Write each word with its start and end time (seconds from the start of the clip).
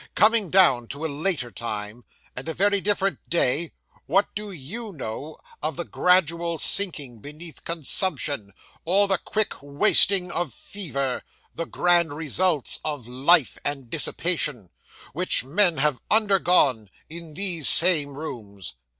Coming 0.15 0.49
down 0.49 0.87
to 0.87 1.05
a 1.05 1.05
later 1.05 1.51
time, 1.51 2.05
and 2.35 2.49
a 2.49 2.55
very 2.55 2.81
different 2.81 3.19
day, 3.29 3.71
what 4.07 4.33
do 4.33 4.51
you 4.51 4.91
know 4.91 5.37
of 5.61 5.75
the 5.75 5.85
gradual 5.85 6.57
sinking 6.57 7.19
beneath 7.19 7.63
consumption, 7.65 8.51
or 8.83 9.07
the 9.07 9.19
quick 9.19 9.53
wasting 9.61 10.31
of 10.31 10.55
fever 10.55 11.21
the 11.53 11.67
grand 11.67 12.13
results 12.17 12.79
of 12.83 13.07
"life" 13.07 13.59
and 13.63 13.91
dissipation 13.91 14.71
which 15.13 15.43
men 15.43 15.77
have 15.77 16.01
undergone 16.09 16.89
in 17.07 17.35
these 17.35 17.69
same 17.69 18.15
rooms? 18.17 18.73